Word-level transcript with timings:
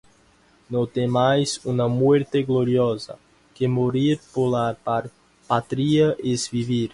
no 0.67 0.87
temais 0.87 1.63
una 1.63 1.87
muerte 1.87 2.41
gloriosa 2.41 3.19
que 3.53 3.67
morir 3.67 4.19
por 4.33 4.49
la 4.49 4.75
patria 5.47 6.15
es 6.23 6.49
vivir 6.49 6.89